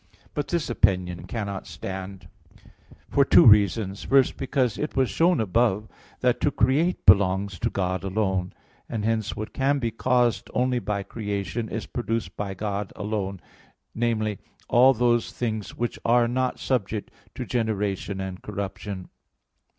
[0.33, 2.27] But this opinion cannot stand,
[3.07, 4.01] for two reasons.
[4.01, 5.89] First, because it was shown above (Q.
[5.89, 6.09] 45, A.
[6.13, 8.51] 5) that to create belongs to God alone,
[8.89, 13.41] and hence what can be caused only by creation is produced by God alone
[13.93, 14.39] viz.
[14.67, 19.07] all those things which are not subject to generation and corruption.